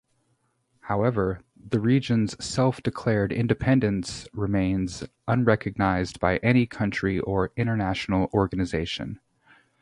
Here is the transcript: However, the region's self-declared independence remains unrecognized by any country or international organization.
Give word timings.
However, 0.79 1.41
the 1.55 1.79
region's 1.79 2.35
self-declared 2.43 3.31
independence 3.31 4.27
remains 4.33 5.07
unrecognized 5.27 6.19
by 6.19 6.37
any 6.37 6.65
country 6.65 7.19
or 7.19 7.51
international 7.55 8.27
organization. 8.33 9.19